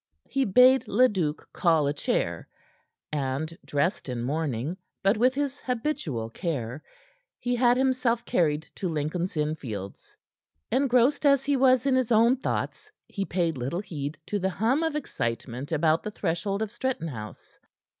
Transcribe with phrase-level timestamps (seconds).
[0.27, 2.47] He bade Leduc call a chair,
[3.11, 6.81] and, dressed in mourning, but with his habitual care,
[7.37, 10.17] he had himself carried to Lincoln's Inn Fields.
[10.71, 14.81] Engrossed as he was in his own thoughts, he paid little heed to the hum
[14.81, 17.59] of excitement about the threshold of Stretton House.